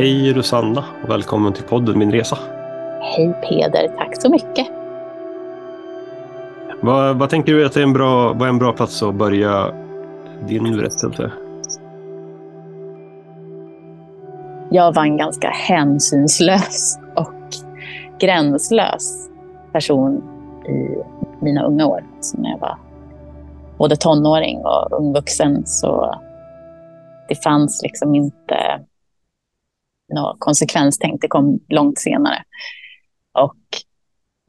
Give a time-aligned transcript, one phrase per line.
[0.00, 2.38] Hej Rosanna och välkommen till podden Min Resa.
[3.00, 4.68] Hej Peder, tack så mycket.
[6.82, 9.74] Vad, vad tänker du att är en bra, vad är en bra plats att börja
[10.48, 11.32] din berättelse?
[14.70, 17.54] Jag var en ganska hänsynslös och
[18.18, 19.28] gränslös
[19.72, 20.22] person
[20.68, 20.96] i
[21.44, 22.04] mina unga år.
[22.20, 22.78] Så när jag var
[23.78, 26.14] både tonåring och ungvuxen så
[27.28, 28.80] det fanns liksom inte
[30.14, 31.20] något konsekvenstänk.
[31.20, 32.44] Det kom långt senare.
[33.32, 33.56] Och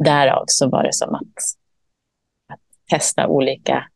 [0.03, 1.37] därav så var det som att,
[2.53, 3.87] att testa olika,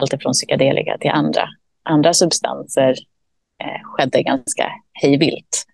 [0.00, 1.48] alltifrån psykedelika till andra,
[1.82, 2.94] andra substanser
[3.64, 5.64] eh, skedde ganska hejvilt.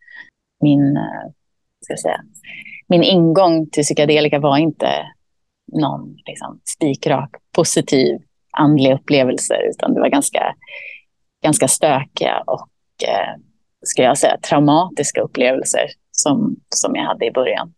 [0.61, 1.31] Min, eh,
[1.85, 2.21] ska säga,
[2.89, 5.07] min ingång till psykedelika var inte
[5.73, 8.19] någon liksom, spikrak positiv
[8.51, 10.55] andlig upplevelse, utan det var ganska,
[11.43, 12.69] ganska stökiga och
[13.09, 13.35] eh,
[13.85, 17.75] ska jag säga, traumatiska upplevelser som, som jag hade i början.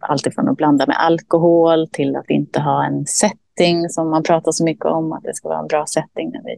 [0.00, 4.64] Alltifrån att blanda med alkohol till att inte ha en setting som man pratar så
[4.64, 6.52] mycket om, att det ska vara en bra setting när vi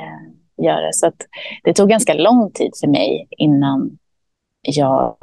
[0.00, 0.92] eh, gör det.
[0.92, 1.26] Så att
[1.62, 3.98] det tog ganska lång tid för mig innan
[4.62, 5.16] jag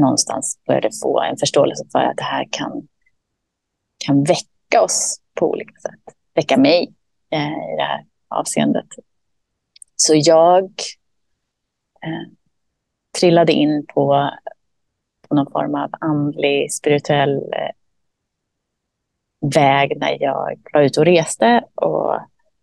[0.00, 2.88] någonstans började få en förståelse för att det här kan,
[4.06, 6.14] kan väcka oss på olika sätt.
[6.34, 6.94] Väcka mig
[7.30, 8.86] eh, i det här avseendet.
[9.96, 10.70] Så jag
[12.06, 12.32] eh,
[13.20, 14.30] trillade in på,
[15.28, 17.70] på någon form av andlig, spirituell eh,
[19.54, 22.18] väg när jag var ute och reste och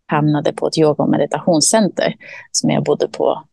[0.05, 2.15] hamnade på ett yoga och meditationscenter
[2.51, 3.43] som jag bodde på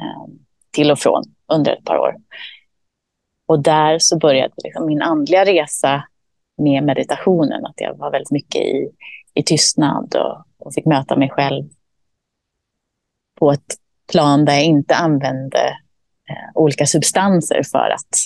[0.00, 0.34] eh,
[0.70, 2.16] till och från under ett par år.
[3.46, 6.04] Och där så började liksom min andliga resa
[6.56, 8.90] med meditationen, att jag var väldigt mycket i,
[9.34, 11.68] i tystnad och, och fick möta mig själv
[13.38, 13.76] på ett
[14.10, 15.68] plan där jag inte använde
[16.30, 18.16] eh, olika substanser för att,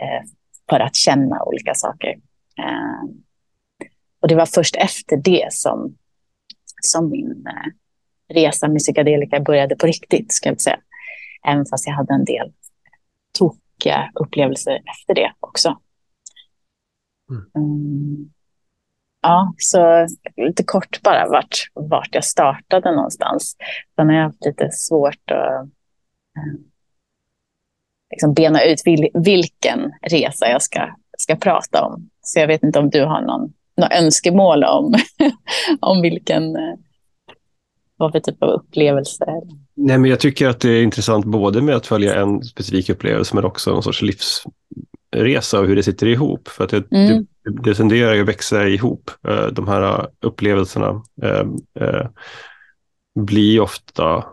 [0.00, 0.30] eh,
[0.70, 2.08] för att känna olika saker.
[2.58, 3.10] Eh,
[4.20, 5.96] och det var först efter det som,
[6.82, 7.46] som min
[8.28, 10.80] resa med psykedelika började på riktigt, ska jag säga.
[11.46, 12.52] Även fast jag hade en del
[13.38, 15.78] tokiga upplevelser efter det också.
[17.56, 18.30] Mm.
[19.26, 20.06] Ja, så
[20.36, 23.56] lite kort bara vart, vart jag startade någonstans.
[23.96, 25.62] Sen har jag haft lite svårt att
[26.36, 26.60] eh,
[28.10, 30.80] liksom bena ut vil, vilken resa jag ska,
[31.18, 32.10] ska prata om.
[32.22, 34.94] Så jag vet inte om du har någon, någon önskemål om,
[35.80, 36.74] om vilken, eh,
[37.96, 39.24] vad för typ av upplevelse.
[39.74, 43.34] Nej, men jag tycker att det är intressant både med att följa en specifik upplevelse
[43.34, 44.42] men också någon sorts livs,
[45.16, 46.48] resa och hur det sitter ihop.
[46.48, 47.26] För att det, mm.
[47.44, 49.10] det, det tenderar ju att växa ihop.
[49.28, 51.46] Eh, de här upplevelserna eh,
[51.80, 52.06] eh,
[53.14, 54.24] blir ofta,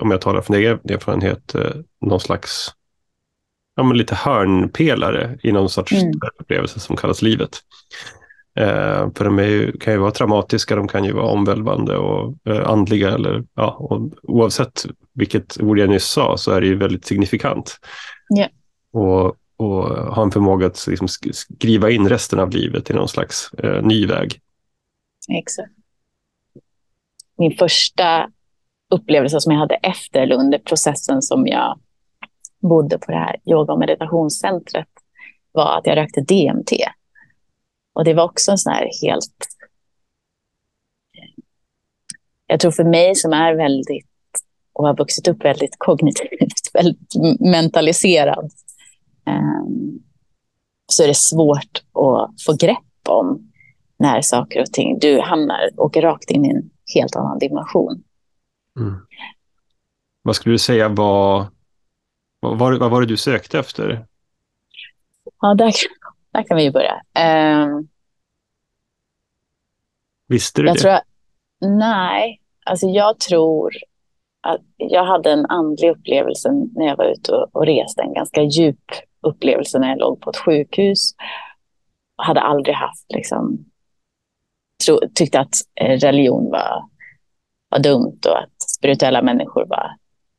[0.00, 1.54] om jag talar från egen erfarenhet,
[2.00, 2.72] någon slags
[3.76, 6.12] ja, men lite hörnpelare i någon sorts mm.
[6.40, 7.58] upplevelse som kallas livet.
[8.58, 12.70] Eh, för de ju, kan ju vara traumatiska, de kan ju vara omvälvande och eh,
[12.70, 13.10] andliga.
[13.10, 17.76] Eller, ja, och oavsett vilket ord jag nyss sa så är det ju väldigt signifikant.
[18.38, 18.50] Yeah.
[18.92, 23.52] Och och ha en förmåga att liksom skriva in resten av livet i någon slags
[23.52, 24.40] eh, ny väg.
[25.28, 25.72] Exakt.
[27.38, 28.30] Min första
[28.90, 31.78] upplevelse som jag hade efter eller under processen som jag
[32.62, 34.88] bodde på det här yoga och meditationscentret
[35.52, 36.72] var att jag rökte DMT.
[37.92, 39.34] Och det var också en sån här helt...
[42.46, 44.08] Jag tror för mig som är väldigt
[44.72, 48.50] och har vuxit upp väldigt kognitivt, väldigt mentaliserad,
[50.86, 53.52] så är det svårt att få grepp om
[53.96, 58.02] när saker och ting, du hamnar, åker rakt in i en helt annan dimension.
[58.80, 58.94] Mm.
[60.22, 61.46] Vad skulle du säga var,
[62.40, 64.06] vad, var, vad var det du sökte efter?
[65.40, 65.72] Ja, där,
[66.32, 67.02] där kan vi ju börja.
[67.64, 67.88] Um,
[70.28, 70.80] Visste du jag det?
[70.80, 70.98] Tror,
[71.60, 73.72] nej, alltså jag tror
[74.40, 78.42] att jag hade en andlig upplevelse när jag var ute och, och reste, en ganska
[78.42, 78.84] djup
[79.24, 81.14] upplevelse när jag låg på ett sjukhus.
[82.16, 83.64] Jag hade aldrig haft, liksom,
[84.86, 86.88] tro, tyckte att eh, religion var,
[87.68, 89.90] var dumt och att spirituella människor var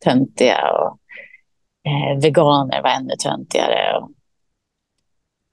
[0.03, 0.99] töntiga och
[1.91, 3.97] eh, veganer var ännu töntigare.
[3.97, 4.11] Och,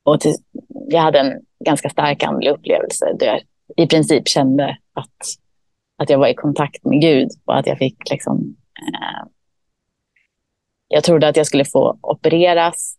[0.03, 0.35] och till,
[0.69, 1.33] jag hade en
[1.65, 3.41] ganska stark andlig upplevelse där jag
[3.77, 5.17] i princip kände att,
[5.97, 9.29] att jag var i kontakt med Gud och att jag fick liksom, eh,
[10.89, 12.97] jag trodde att jag skulle få opereras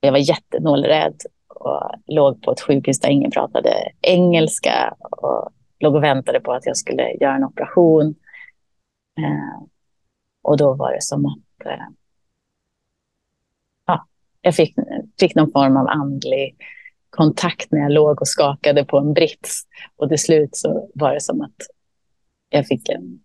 [0.00, 6.02] jag var jättenålrädd och låg på ett sjukhus där ingen pratade engelska och låg och
[6.02, 8.14] väntade på att jag skulle göra en operation.
[9.18, 9.66] Eh,
[10.42, 11.86] och då var det som att eh,
[14.42, 14.74] jag fick,
[15.20, 16.56] fick någon form av andlig
[17.10, 19.62] kontakt när jag låg och skakade på en brits.
[19.96, 21.56] Och till slut så var det som att
[22.48, 23.20] jag fick en,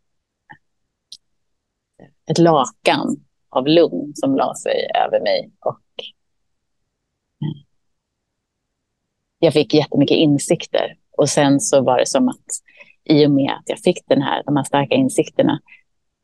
[2.31, 3.16] ett lakan
[3.50, 5.51] av lugn som la sig över mig.
[5.60, 5.80] Och
[9.45, 10.95] jag fick jättemycket insikter.
[11.18, 12.45] Och sen så var det som att
[13.03, 15.59] i och med att jag fick den här, de här starka insikterna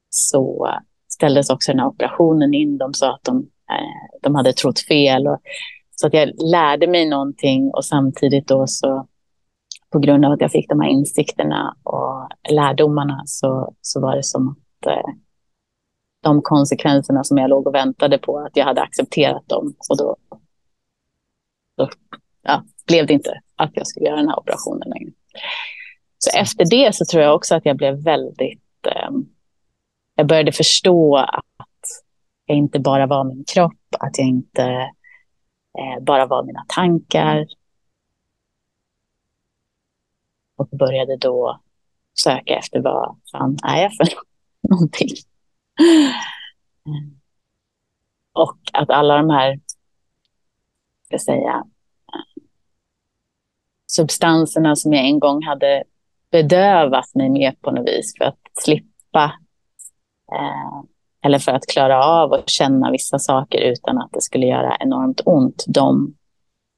[0.09, 0.69] så
[1.13, 2.77] ställdes också den här operationen in.
[2.77, 3.37] De sa att de,
[3.69, 5.27] eh, de hade trott fel.
[5.27, 5.37] Och,
[5.95, 9.07] så att jag lärde mig någonting och samtidigt då så
[9.91, 14.23] på grund av att jag fick de här insikterna och lärdomarna så, så var det
[14.23, 15.13] som att eh,
[16.23, 19.75] de konsekvenserna som jag låg och väntade på, att jag hade accepterat dem.
[19.89, 20.15] Och då,
[21.77, 21.89] då
[22.41, 25.11] ja, blev det inte att jag skulle göra den här operationen längre.
[26.17, 28.87] Så efter det så tror jag också att jag blev väldigt...
[28.87, 29.09] Eh,
[30.15, 31.81] jag började förstå att
[32.45, 34.63] jag inte bara var min kropp, att jag inte
[35.79, 37.47] eh, bara var mina tankar.
[40.55, 41.61] Och började då
[42.13, 44.07] söka efter vad fan är jag för
[44.69, 45.09] någonting.
[48.33, 49.59] Och att alla de här,
[51.05, 51.63] ska säga,
[53.95, 55.83] substanserna som jag en gång hade
[56.31, 59.23] bedövat mig med på något vis för att slippa
[60.31, 60.83] eh,
[61.25, 65.21] eller för att klara av att känna vissa saker utan att det skulle göra enormt
[65.25, 65.65] ont.
[65.67, 66.15] De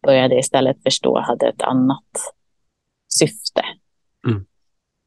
[0.05, 2.33] började istället förstå hade ett annat
[3.19, 3.61] syfte.
[4.27, 4.45] Mm.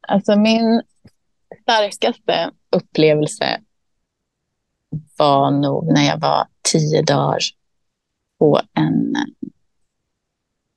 [0.09, 0.82] Alltså min
[1.62, 3.61] starkaste upplevelse
[5.19, 7.41] var nog när jag var tio dagar
[8.38, 9.14] på en,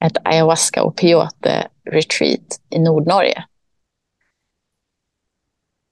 [0.06, 3.46] ett ayahuasca och peyote retreat i Nordnorge.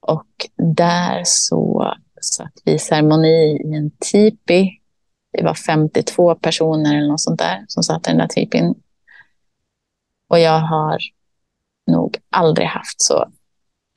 [0.01, 0.27] Och
[0.75, 4.69] där så satt vi i ceremoni i en tipi.
[5.31, 8.75] Det var 52 personer eller något sånt där som satt i den där tipin.
[10.29, 10.97] Och jag har
[11.87, 13.31] nog aldrig haft så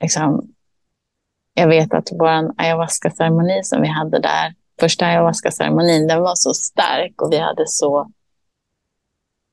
[0.01, 0.53] liksom,
[1.53, 7.21] jag vet att vår ayahuasca-ceremoni som vi hade där, första ayahuasca-ceremonin, den var så stark
[7.21, 8.11] och vi hade så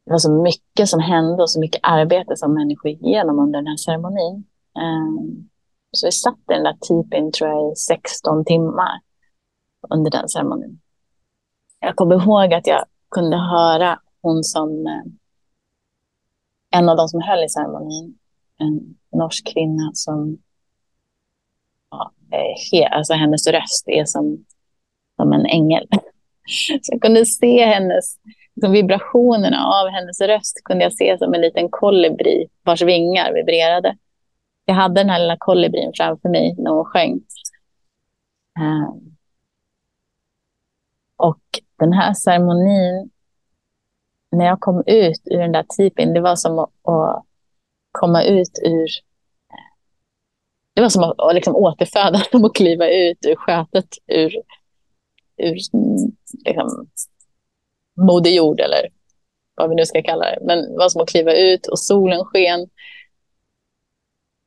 [0.08, 3.58] det var så mycket som hände och så mycket arbete som människor gick igenom under
[3.58, 4.44] den här ceremonin.
[4.78, 5.49] Ehm,
[5.93, 9.00] så vi satt i den där typen tror jag, i 16 timmar
[9.90, 10.81] under den ceremonin.
[11.81, 15.02] Jag kommer ihåg att jag kunde höra hon som eh,
[16.78, 18.19] en av de som höll i ceremonin,
[18.58, 20.38] en norsk kvinna som
[21.90, 24.44] ja, eh, he, alltså hennes röst är som,
[25.16, 25.88] som en ängel.
[26.82, 28.19] Så jag kunde se hennes,
[28.58, 33.96] liksom vibrationerna av hennes röst kunde jag se som en liten kolibri vars vingar vibrerade.
[34.64, 37.20] Jag hade den här lilla kolibrin framför mig när hon sjöng.
[38.60, 39.16] Ehm.
[41.16, 41.43] Och
[41.78, 43.10] den här ceremonin,
[44.31, 47.25] när jag kom ut ur den där tipin, det var som att, att
[47.93, 48.88] komma ut ur
[50.75, 54.34] det var som att, att liksom återfödas, som att kliva ut ur skötet, ur,
[55.37, 56.12] ur mm,
[56.44, 56.88] liksom,
[58.06, 58.89] Moder Jord eller
[59.55, 60.39] vad vi nu ska kalla det.
[60.43, 62.69] Men det var som att kliva ut och solen sken.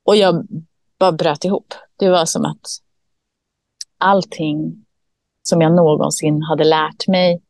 [0.06, 0.48] Och jag
[1.00, 1.74] bara bröt ihop.
[2.00, 2.68] Det var som att
[3.98, 4.86] allting
[5.44, 7.42] som jag någonsin hade lärt mig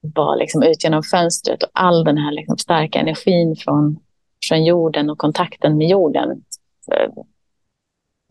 [0.00, 3.98] var liksom ut genom fönstret och all den här liksom starka energin från,
[4.48, 6.44] från jorden och kontakten med jorden
[6.92, 7.12] eh,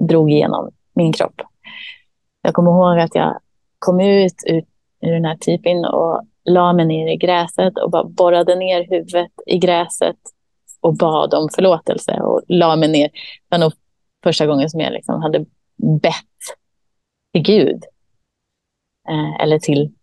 [0.07, 1.41] drog igenom min kropp.
[2.41, 3.39] Jag kommer ihåg att jag
[3.79, 4.63] kom ut ur,
[5.01, 9.31] ur den här typen och la mig ner i gräset och bara borrade ner huvudet
[9.45, 10.17] i gräset
[10.81, 13.09] och bad om förlåtelse och la mig ner.
[13.09, 13.73] Det var nog
[14.23, 15.45] första gången som jag liksom hade
[16.01, 16.15] bett
[17.33, 17.83] till Gud
[19.09, 19.93] eh, eller till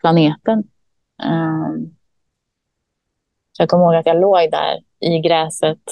[0.00, 0.58] planeten.
[1.24, 1.96] Um,
[3.58, 5.82] jag kommer ihåg att jag låg där i gräset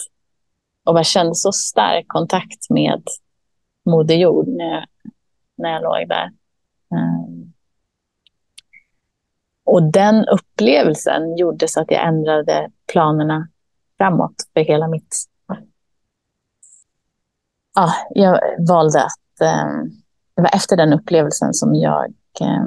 [0.85, 3.03] och bara kände så stark kontakt med
[3.87, 4.85] Moder Jord när jag,
[5.57, 6.31] när jag låg där.
[6.95, 7.20] Um,
[9.71, 13.49] och den upplevelsen gjorde så att jag ändrade planerna
[13.99, 15.17] framåt för hela mitt...
[17.75, 19.41] Ja, jag valde att...
[19.41, 19.85] Eh,
[20.35, 22.67] det var efter den upplevelsen som jag, eh,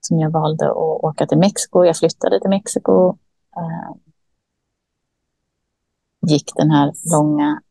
[0.00, 1.84] som jag valde att åka till Mexiko.
[1.84, 3.08] Jag flyttade till Mexiko
[3.56, 3.98] ehm,
[6.26, 7.62] gick den här långa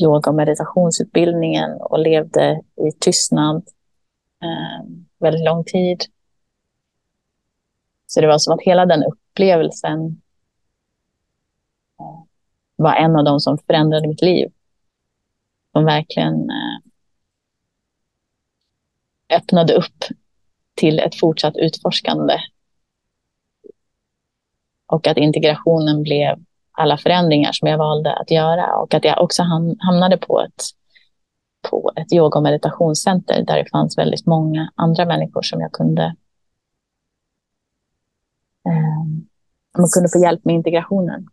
[0.00, 3.56] yoga och meditationsutbildningen och levde i tystnad
[4.42, 4.86] eh,
[5.18, 6.04] väldigt lång tid.
[8.10, 10.22] Så det var som att hela den upplevelsen
[12.00, 12.24] eh,
[12.76, 14.52] var en av de som förändrade mitt liv.
[15.72, 16.78] Som verkligen eh,
[19.36, 20.04] öppnade upp
[20.74, 22.38] till ett fortsatt utforskande.
[24.86, 29.42] Och att integrationen blev alla förändringar som jag valde att göra och att jag också
[29.80, 30.62] hamnade på ett,
[31.70, 36.16] på ett yoga och meditationscenter där det fanns väldigt många andra människor som jag kunde
[39.78, 41.26] man kunde få hjälp med integrationen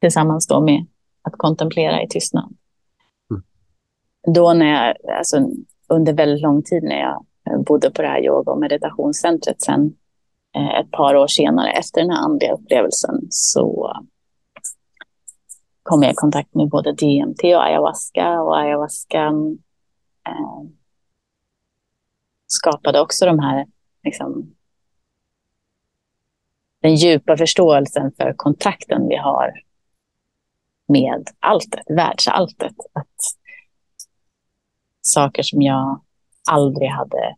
[0.00, 0.86] tillsammans då med
[1.22, 2.56] att kontemplera i tystnad.
[3.30, 3.42] Mm.
[4.34, 5.48] Då när jag, alltså,
[5.88, 7.24] under väldigt lång tid när jag
[7.64, 9.96] bodde på det här yoga och meditationscentret sen
[10.56, 13.92] eh, ett par år senare efter den här andliga upplevelsen så
[15.82, 19.26] kom jag i kontakt med både DMT och ayahuasca och ayahuasca
[20.28, 20.62] eh,
[22.46, 23.66] skapade också de här
[24.04, 24.54] liksom,
[26.84, 29.52] den djupa förståelsen för kontakten vi har
[30.88, 32.76] med alltet, världsalltet.
[32.92, 33.16] Att
[35.00, 36.00] saker som jag
[36.50, 37.36] aldrig hade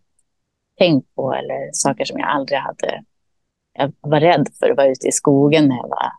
[0.79, 3.05] tänkt på eller saker som jag aldrig hade...
[3.73, 6.13] Jag var rädd för att vara ute i skogen när jag var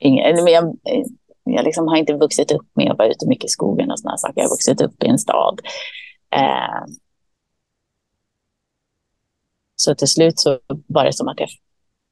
[0.00, 0.50] yngre.
[0.50, 1.04] Jag, eh,
[1.44, 4.16] jag liksom har inte vuxit upp med att vara ute mycket i skogen och sådana
[4.16, 4.40] saker.
[4.40, 5.60] Jag har vuxit upp i en stad.
[6.36, 6.84] Eh,
[9.76, 11.48] så till slut så var det som att jag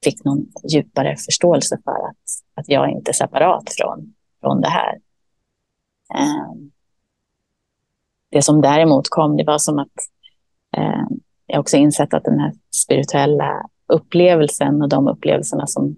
[0.05, 2.17] fick någon djupare förståelse för att,
[2.55, 4.99] att jag inte är separat från, från det här.
[6.14, 6.55] Eh,
[8.31, 9.93] det som däremot kom, det var som att
[10.76, 11.07] eh,
[11.47, 12.52] jag också insett att den här
[12.85, 15.97] spirituella upplevelsen och de upplevelserna som,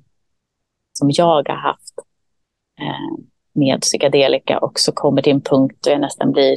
[0.92, 1.94] som jag har haft
[2.80, 6.56] eh, med psykedelika också kommer till en punkt då jag nästan blir,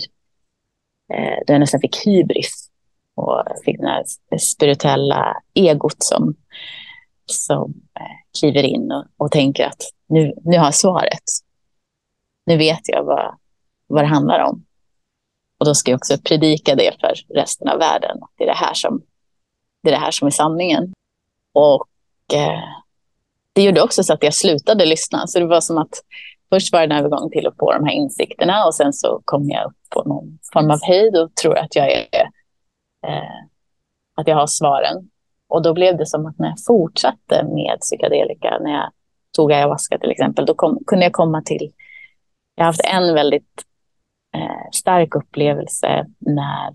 [1.47, 2.69] då jag nästan fick hybris
[3.15, 4.03] och fick det här
[4.37, 6.35] spirituella egot som,
[7.25, 11.23] som eh, kliver in och, och tänker att nu, nu har jag svaret.
[12.45, 13.37] Nu vet jag vad,
[13.87, 14.65] vad det handlar om.
[15.57, 18.17] Och då ska jag också predika det för resten av världen.
[18.37, 19.01] Det är det här som,
[19.83, 20.93] det är, det här som är sanningen.
[21.53, 21.87] Och
[22.33, 22.63] eh,
[23.53, 25.27] det gjorde också så att jag slutade lyssna.
[25.27, 26.03] Så det var som att
[26.49, 29.49] först var det en övergång till att få de här insikterna och sen så kom
[29.49, 32.07] jag upp på någon form av höjd och tror att jag är
[33.07, 33.43] eh,
[34.15, 35.09] att jag har svaren.
[35.53, 38.91] Och då blev det som att när jag fortsatte med psykedelika, när jag
[39.35, 41.71] tog ayahuasca till exempel, då kom, kunde jag komma till...
[42.55, 43.63] Jag har haft en väldigt
[44.35, 46.71] eh, stark upplevelse när,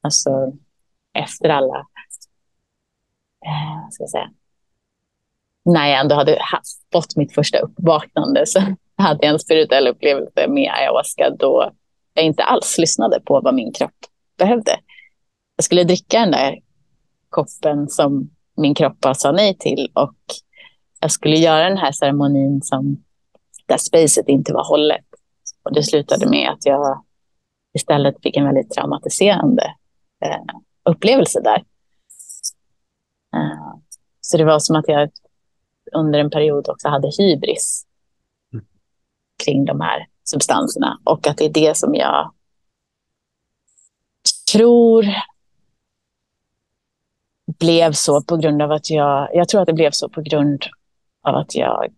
[0.00, 0.30] alltså
[1.18, 1.78] efter alla,
[3.46, 4.30] eh, ska jag säga,
[5.64, 8.60] när jag ändå hade haft, fått mitt första uppvaknande så
[8.96, 11.72] hade jag en spirituell upplevelse med ayahuasca då
[12.14, 13.98] jag inte alls lyssnade på vad min kropp
[14.38, 14.80] behövde.
[15.56, 16.58] Jag skulle dricka den där
[17.28, 20.14] koppen som min kropp bara sa nej till och
[21.00, 23.04] jag skulle göra den här ceremonin som
[23.66, 25.04] där spacet inte var hållet.
[25.62, 27.04] Och det slutade med att jag
[27.74, 29.74] istället fick en väldigt traumatiserande
[30.24, 30.56] eh,
[30.90, 31.64] upplevelse där.
[33.36, 33.76] Uh,
[34.20, 35.10] så det var som att jag
[35.92, 37.86] under en period också hade hybris
[38.52, 38.66] mm.
[39.44, 41.00] kring de här substanserna.
[41.04, 42.32] Och att det är det som jag
[44.52, 45.06] tror
[47.58, 50.62] blev så på grund av att jag, jag tror att det blev så på grund
[51.22, 51.92] av att jag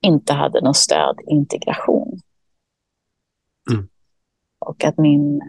[0.00, 2.20] inte hade någon stöd integration.
[3.70, 3.88] Mm.
[4.58, 5.42] Och att min,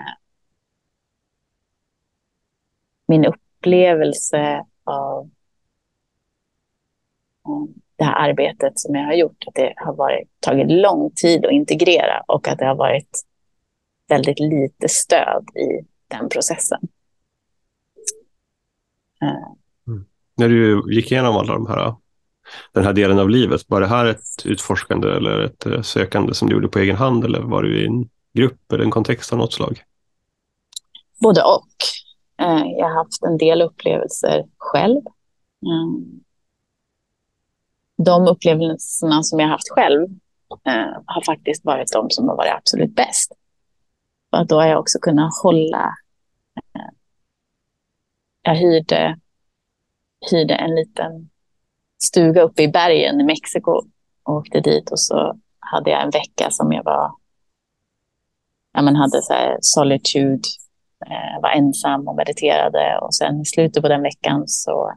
[3.07, 5.29] min upplevelse av
[7.95, 11.51] det här arbetet som jag har gjort, att det har varit, tagit lång tid att
[11.51, 13.21] integrera och att det har varit
[14.07, 16.79] väldigt lite stöd i den processen.
[19.87, 20.05] Mm.
[20.37, 21.95] När du gick igenom alla de här,
[22.73, 26.49] den här delen av livet, var det här ett utforskande eller ett eh, sökande som
[26.49, 29.39] du gjorde på egen hand eller var du i en grupp eller en kontext av
[29.39, 29.83] något slag?
[31.21, 31.67] Både och.
[32.45, 35.01] Eh, jag har haft en del upplevelser själv.
[35.65, 36.21] Mm
[37.97, 40.03] de upplevelserna som jag haft själv
[40.67, 43.31] eh, har faktiskt varit de som har varit absolut bäst.
[44.29, 45.95] För då har jag också kunnat hålla...
[48.47, 49.19] Jag hyrde,
[50.31, 51.29] hyrde en liten
[52.03, 53.71] stuga uppe i bergen i Mexiko
[54.23, 57.11] och åkte dit och så hade jag en vecka som jag var...
[58.73, 60.47] Ja, men hade så här solitude,
[61.05, 64.93] eh, var ensam och mediterade och sen i slutet på den veckan så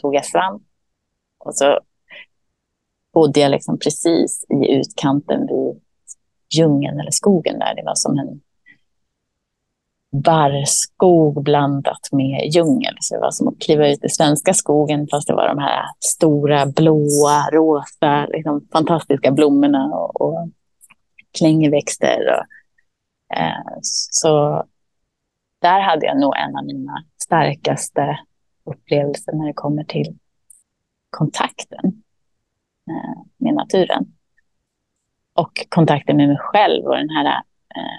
[0.00, 0.60] tog jag fram
[1.38, 1.80] och så
[3.12, 5.82] bodde jag liksom precis i utkanten vid
[6.54, 7.74] djungeln eller skogen där.
[7.74, 8.40] Det var som en
[10.10, 12.94] barrskog blandat med djungel.
[13.00, 15.84] Så det var som att kliva ut i svenska skogen fast det var de här
[16.00, 20.48] stora blåa, rosa, liksom fantastiska blommorna och, och
[21.38, 22.18] klängväxter.
[22.30, 22.44] Och,
[23.36, 23.78] eh,
[24.10, 24.64] så
[25.60, 28.18] där hade jag nog en av mina starkaste
[28.64, 30.18] upplevelser när det kommer till
[31.10, 32.02] kontakten
[32.90, 34.06] eh, med naturen.
[35.34, 37.26] Och kontakten med mig själv och den här
[37.76, 37.98] eh,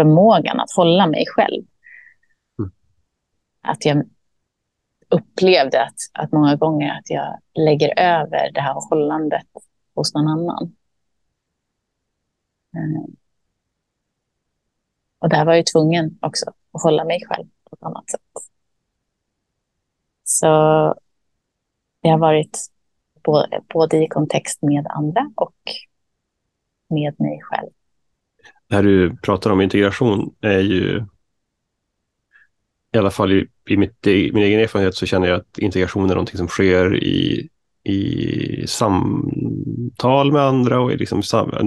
[0.00, 1.64] förmågan att hålla mig själv.
[2.58, 2.70] Mm.
[3.62, 4.04] Att jag
[5.08, 9.46] upplevde att, att många gånger att jag lägger över det här hållandet
[9.94, 10.76] hos någon annan.
[12.76, 13.16] Mm.
[15.18, 18.20] Och där var jag tvungen också att hålla mig själv på ett annat sätt.
[20.24, 20.46] Så
[22.02, 22.58] det har varit
[23.24, 25.54] både, både i kontext med andra och
[26.88, 27.70] med mig själv.
[28.70, 31.04] När du pratar om integration är ju
[32.94, 36.10] i alla fall i, i, mitt, i min egen erfarenhet så känner jag att integration
[36.10, 37.48] är någonting som sker i,
[37.84, 41.22] i samtal med andra och liksom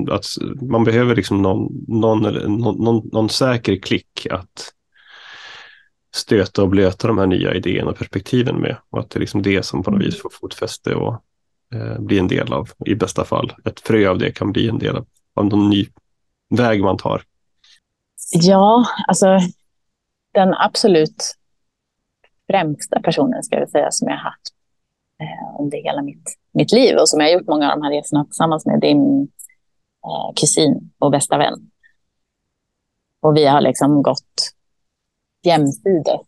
[0.09, 0.25] att
[0.61, 2.21] man behöver liksom någon, någon,
[2.57, 4.73] någon, någon, säker klick att
[6.15, 8.77] stöta och blöta de här nya idéerna och perspektiven med.
[8.89, 11.13] Och att det är liksom det som på något vis får fotfäste och
[11.73, 14.79] eh, blir en del av, i bästa fall, ett frö av det kan bli en
[14.79, 15.87] del av, av någon ny
[16.57, 17.23] väg man tar.
[18.31, 19.39] Ja, alltså
[20.33, 21.35] den absolut
[22.51, 24.53] främsta personen ska jag säga som jag haft
[25.19, 27.91] eh, under hela mitt, mitt liv och som jag har gjort många av de här
[27.91, 29.27] resorna tillsammans med, det är min
[30.05, 31.71] eh, kusin och bästa vän.
[33.21, 34.53] Och vi har liksom gått
[35.43, 36.21] jämsides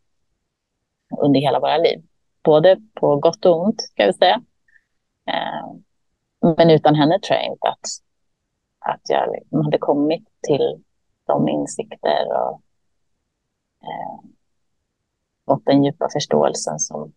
[1.22, 2.03] under hela våra liv.
[2.44, 4.41] Både på gott och ont, ska vi säga.
[5.27, 5.75] Eh,
[6.58, 7.86] men utan henne tror jag inte att,
[8.86, 10.84] att jag liksom hade kommit till
[11.25, 12.62] de insikter och
[13.82, 14.20] eh,
[15.46, 17.13] fått den djupa förståelsen som,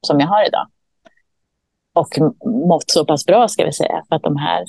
[0.00, 0.66] som jag har idag.
[1.92, 2.08] Och
[2.44, 4.64] mått så pass bra, ska vi säga, för att de här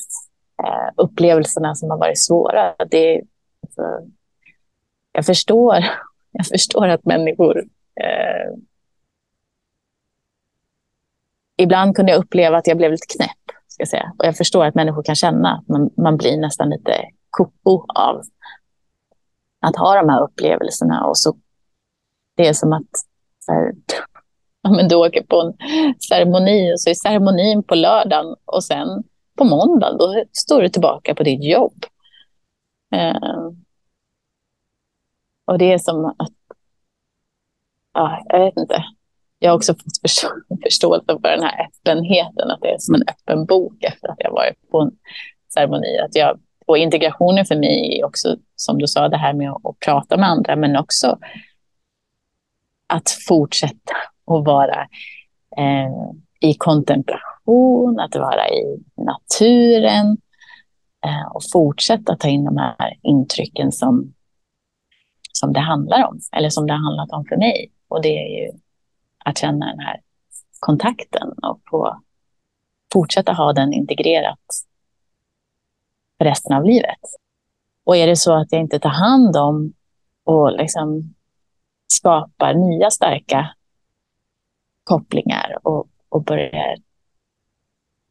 [0.63, 3.21] eh, upplevelserna som har varit svåra, det,
[3.63, 3.81] alltså,
[5.11, 5.75] jag, förstår,
[6.31, 7.59] jag förstår att människor
[7.95, 8.57] eh,
[11.57, 13.36] ibland kunde jag uppleva att jag blev lite knäpp.
[13.77, 14.13] Ska jag säga.
[14.19, 16.91] Och jag förstår att människor kan känna att man, man blir nästan lite
[17.29, 18.21] koko av
[19.59, 21.05] att ha de här upplevelserna.
[21.05, 21.37] Och så,
[22.35, 22.89] det är som att
[23.47, 23.73] här,
[24.61, 25.53] ja, men du åker på en
[26.09, 29.03] ceremoni och så är ceremonin på lördagen och sen
[29.37, 31.85] på måndagen då står du tillbaka på ditt jobb.
[32.91, 33.51] Eh,
[35.45, 36.33] och det är som att,
[37.93, 38.83] ja, jag vet inte.
[39.39, 40.27] Jag har också fått förstå
[40.63, 44.31] förståelse för den här öppenheten, att det är som en öppen bok efter att jag
[44.31, 44.91] varit på en
[45.53, 45.99] ceremoni.
[45.99, 49.65] Att jag, och integrationen för mig är också, som du sa, det här med att,
[49.65, 51.17] att prata med andra, men också
[52.87, 53.93] att fortsätta
[54.31, 54.87] att vara
[55.57, 60.17] eh, i kontemplation, att vara i naturen
[61.05, 64.13] eh, och fortsätta ta in de här intrycken som,
[65.31, 67.71] som det handlar om, eller som det har handlat om för mig.
[67.87, 68.51] Och det är ju
[69.27, 70.01] att känna den här
[70.59, 72.01] kontakten och få
[72.93, 74.39] fortsätta ha den integrerat
[76.17, 76.99] för resten av livet.
[77.83, 79.73] Och är det så att jag inte tar hand om
[80.23, 81.15] och liksom
[81.87, 83.55] skapar nya starka
[84.83, 86.75] kopplingar och, och börjar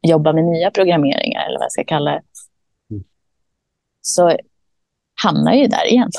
[0.01, 2.23] jobba med nya programmeringar, eller vad jag ska kalla det,
[2.89, 3.03] mm.
[4.01, 4.37] så
[5.23, 6.11] hamnar jag ju där igen.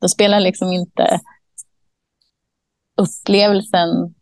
[0.00, 1.20] Då spelar liksom inte
[2.96, 4.14] upplevelsen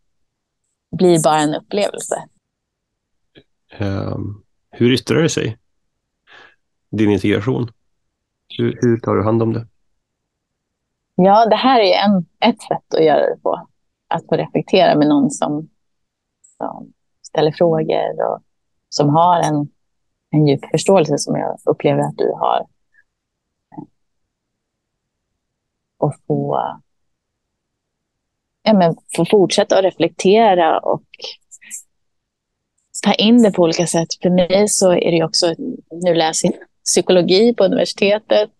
[0.90, 2.28] blir bara en upplevelse.
[3.78, 5.58] Um, hur yttrar det sig?
[6.90, 7.68] Din integration?
[8.58, 9.66] Hur, hur, tar du hand om det?
[11.14, 13.68] Ja, det här är en, ett sätt att göra det på.
[14.08, 15.68] Att få reflektera med någon som,
[16.56, 18.42] som ställer frågor och
[18.88, 19.68] som har en,
[20.30, 22.66] en djup förståelse som jag upplever att du har.
[25.98, 26.60] Och få
[28.66, 31.02] ja, men få fortsätta att reflektera och
[33.04, 34.08] ta in det på olika sätt.
[34.22, 35.54] För mig så är det också,
[36.04, 38.50] nu läser jag psykologi på universitetet,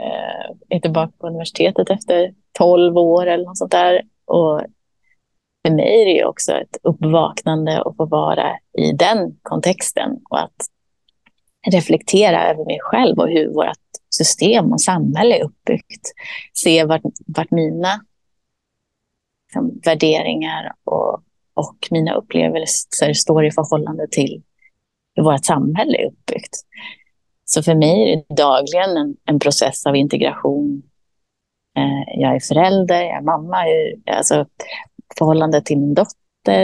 [0.00, 4.02] eh, är tillbaka på universitetet efter 12 år eller något sånt där.
[4.26, 4.62] Och
[5.66, 10.56] för mig är det också ett uppvaknande att få vara i den kontexten och att
[11.70, 16.12] reflektera över mig själv och hur vårt system och samhälle är uppbyggt.
[16.52, 18.00] Se vart, vart mina
[19.48, 21.22] Liksom, värderingar och,
[21.54, 24.42] och mina upplevelser står i förhållande till
[25.14, 26.56] hur vårt samhälle är uppbyggt.
[27.44, 30.82] Så för mig är det dagligen en, en process av integration.
[31.76, 34.46] Eh, jag är förälder, jag är mamma, jag är, alltså
[35.18, 36.62] förhållande till min dotter.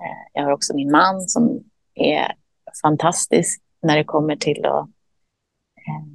[0.00, 1.64] Eh, jag har också min man som
[1.94, 2.34] är
[2.82, 4.88] fantastisk när det kommer till att,
[5.76, 6.06] eh,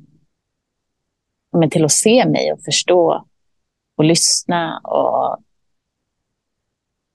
[1.58, 3.26] men till att se mig och förstå
[3.98, 5.38] och lyssna och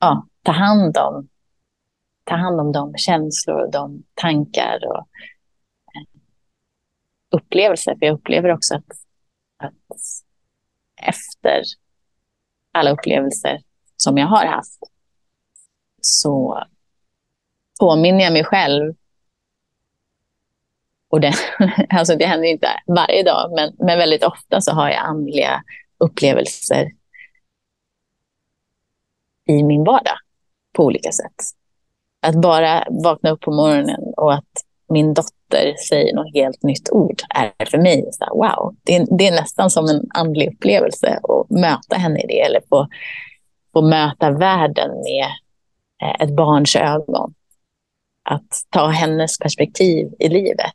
[0.00, 1.28] ja, ta, hand om,
[2.24, 4.98] ta hand om de känslor och de tankar och
[5.94, 6.20] eh,
[7.30, 7.96] upplevelser.
[7.98, 8.90] För jag upplever också att,
[9.56, 9.74] att
[11.02, 11.62] efter
[12.72, 13.60] alla upplevelser
[13.96, 14.80] som jag har haft
[16.00, 16.64] så
[17.80, 18.94] påminner jag mig själv
[21.08, 21.32] och det,
[21.90, 25.62] alltså det händer inte varje dag, men, men väldigt ofta så har jag andliga
[25.98, 26.90] upplevelser
[29.46, 30.18] i min vardag
[30.76, 31.34] på olika sätt.
[32.22, 37.22] Att bara vakna upp på morgonen och att min dotter säger något helt nytt ord
[37.34, 38.76] är för mig så här, wow.
[38.82, 42.60] Det är, det är, nästan som en andlig upplevelse att möta henne i det eller
[42.68, 42.88] få,
[43.72, 45.26] få möta världen med
[46.02, 47.34] eh, ett barns ögon.
[48.22, 50.74] Att ta hennes perspektiv i livet.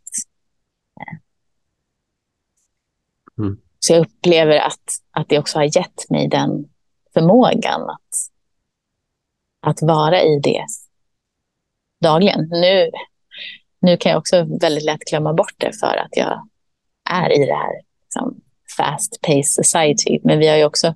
[3.38, 3.58] Mm.
[3.80, 6.66] Så jag upplever att, att det också har gett mig den
[7.14, 8.16] förmågan att,
[9.62, 10.66] att vara i det
[12.02, 12.48] dagligen.
[12.50, 12.92] Nu,
[13.80, 16.48] nu kan jag också väldigt lätt glömma bort det för att jag
[17.10, 18.42] är i det här liksom,
[18.78, 20.20] fast paced society.
[20.24, 20.96] Men vi har ju också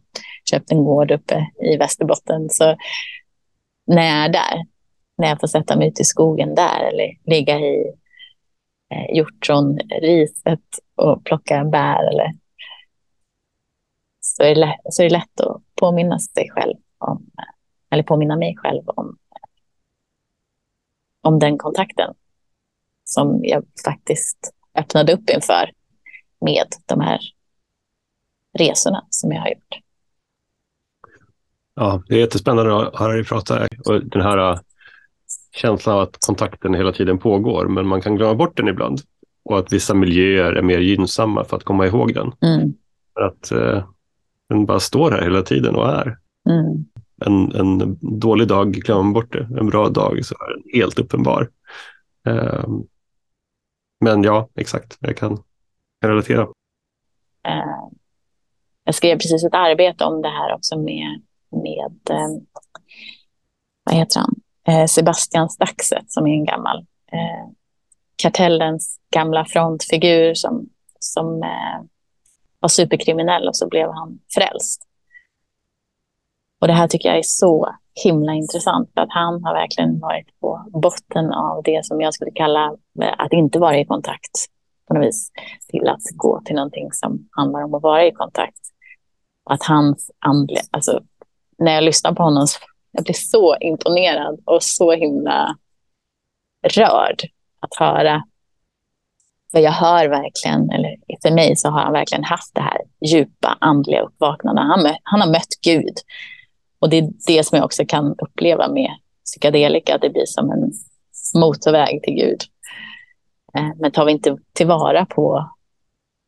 [0.50, 2.50] köpt en gård uppe i Västerbotten.
[2.50, 2.78] Så
[3.88, 4.66] när jag är där,
[5.18, 7.94] när jag får sätta mig ute i skogen där eller ligga i
[8.94, 10.60] eh, hjortronriset
[10.96, 12.32] och plocka bär eller
[14.20, 16.76] så är, det lätt, så är det lätt att påminna sig själv
[17.96, 19.18] eller påminna mig själv om,
[21.22, 22.14] om den kontakten
[23.04, 25.72] som jag faktiskt öppnade upp inför
[26.42, 27.20] med de här
[28.58, 29.80] resorna som jag har gjort.
[31.76, 34.60] Ja, det är jättespännande att höra dig prata och den här äh,
[35.56, 39.02] känslan av att kontakten hela tiden pågår, men man kan glömma bort den ibland
[39.44, 42.32] och att vissa miljöer är mer gynnsamma för att komma ihåg den.
[42.42, 42.74] Mm.
[43.14, 43.88] För att eh,
[44.50, 46.18] den bara står här hela tiden och är.
[46.50, 46.86] Mm.
[47.26, 51.00] En, en dålig dag glömmer man bort det, en bra dag så är den helt
[51.00, 51.50] uppenbar.
[52.28, 52.84] Ehm,
[54.00, 55.38] men ja, exakt, jag kan,
[56.02, 56.48] kan relatera.
[57.48, 57.96] Ehm,
[58.84, 62.46] jag skrev precis ett arbete om det här också med, med ehm,
[63.84, 64.36] vad heter han?
[64.68, 66.78] Eh, Sebastian Staxet som är en gammal
[67.12, 67.52] eh,
[68.16, 71.86] kartellens gamla frontfigur som, som eh,
[72.60, 74.82] var superkriminell och så blev han frälst.
[76.66, 80.40] Och det här tycker jag är så himla intressant för att han har verkligen varit
[80.40, 82.66] på botten av det som jag skulle kalla
[83.02, 84.32] eh, att inte vara i kontakt
[84.88, 85.32] på något vis
[85.68, 88.60] till att gå till någonting som handlar om att vara i kontakt.
[89.50, 91.02] Att hans andliga, alltså
[91.58, 92.48] när jag lyssnar på honom
[92.92, 95.58] jag blir så imponerad och så himla
[96.68, 97.22] rörd
[97.60, 98.24] att höra
[99.52, 103.58] för jag hör verkligen, eller för mig så har han verkligen haft det här djupa
[103.62, 104.64] andliga uppvaknandet.
[104.64, 105.96] Han, han har mött Gud.
[106.86, 108.90] Och det är det som jag också kan uppleva med
[109.26, 110.72] psykedelika, att det blir som en
[111.42, 112.42] motorväg till Gud.
[113.54, 115.50] Eh, men tar vi inte tillvara på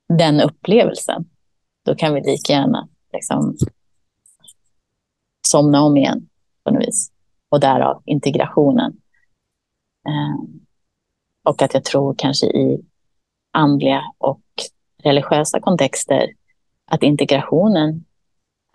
[0.09, 1.25] den upplevelsen,
[1.85, 3.57] då kan vi lika gärna liksom
[5.47, 6.29] somna om igen
[6.63, 7.11] på något vis.
[7.49, 8.91] Och därav integrationen.
[10.07, 10.43] Eh,
[11.49, 12.85] och att jag tror kanske i
[13.53, 14.43] andliga och
[15.03, 16.33] religiösa kontexter
[16.85, 18.05] att integrationen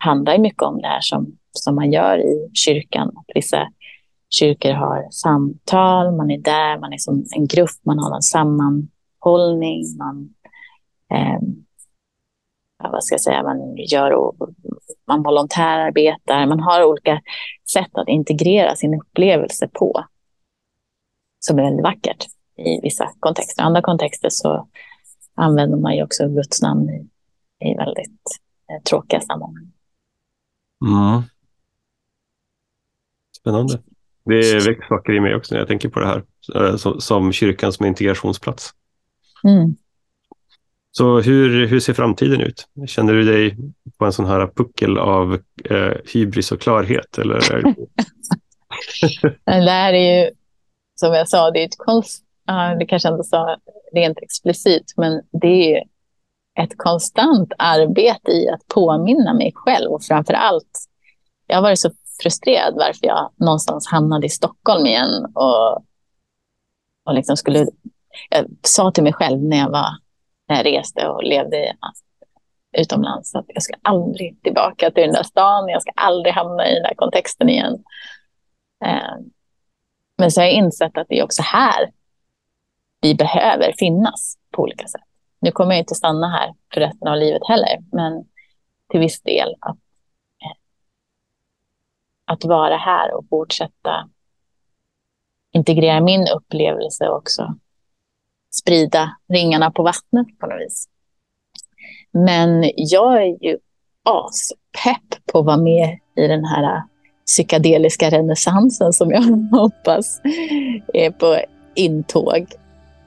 [0.03, 3.07] handlar mycket om det här som, som man gör i kyrkan.
[3.07, 3.67] Att vissa
[4.29, 9.97] kyrkor har samtal, man är där, man är som en grupp, man har en sammanhållning,
[9.97, 10.29] man,
[11.13, 11.39] eh,
[12.91, 14.33] vad ska jag säga, man gör
[15.07, 17.21] man volontärarbetar, man har olika
[17.73, 20.03] sätt att integrera sin upplevelse på
[21.39, 22.25] som är väldigt vackert
[22.57, 23.63] i vissa kontexter.
[23.63, 24.67] I andra kontexter så
[25.35, 27.09] använder man ju också Guds namn i,
[27.69, 28.21] i väldigt
[28.69, 29.72] eh, tråkiga sammanhang.
[30.87, 31.21] Mm.
[33.39, 33.81] Spännande.
[34.25, 36.23] Det väcker saker i mig också när jag tänker på det här
[36.55, 38.69] eh, som, som kyrkan som integrationsplats.
[39.43, 39.75] Mm.
[40.91, 42.67] Så hur, hur ser framtiden ut?
[42.87, 43.57] Känner du dig
[43.97, 47.17] på en sån här puckel av eh, hybris och klarhet?
[47.17, 47.39] Eller
[49.45, 50.31] det här är ju,
[50.95, 53.57] som jag sa, det är ett konst, uh, det kanske jag inte sa
[53.93, 55.83] rent explicit, men det är
[56.59, 60.79] ett konstant arbete i att påminna mig själv och framför allt,
[61.47, 65.75] jag har varit så frustrerad varför jag någonstans hamnade i Stockholm igen och,
[67.05, 67.67] och liksom skulle,
[68.29, 69.89] jag sa till mig själv när jag var,
[70.49, 71.75] när jag reste och levde
[72.77, 76.73] utomlands att jag ska aldrig tillbaka till den där stan, jag ska aldrig hamna i
[76.73, 77.83] den där kontexten igen.
[78.85, 79.15] Eh,
[80.17, 81.91] men så har jag insett att det är också här
[83.01, 85.01] vi behöver finnas på olika sätt.
[85.43, 88.25] Nu kommer jag inte stanna här för resten av livet heller, men
[88.91, 89.77] till viss del att,
[92.25, 94.09] att vara här och fortsätta
[95.51, 97.55] integrera min upplevelse och också
[98.51, 100.89] sprida ringarna på vattnet på något vis.
[102.11, 103.57] Men jag är ju
[104.03, 106.83] aspepp på att vara med i den här
[107.25, 110.21] psykedeliska renässansen som jag hoppas
[110.93, 111.39] är på
[111.75, 112.47] intåg.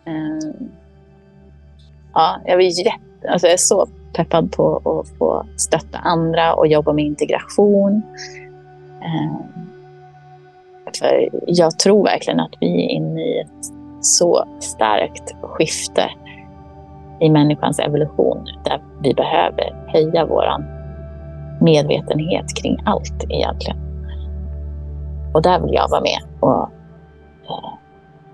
[0.04, 0.70] Ehm,
[2.18, 6.66] Ja, jag, är jätte, alltså jag är så peppad på att få stötta andra och
[6.66, 8.02] jobba med integration.
[9.02, 9.46] Eh,
[10.98, 16.10] för jag tror verkligen att vi är inne i ett så starkt skifte
[17.20, 20.44] i människans evolution där vi behöver höja vår
[21.60, 23.78] medvetenhet kring allt egentligen.
[25.34, 26.62] Och där vill jag vara med och
[27.48, 27.74] eh,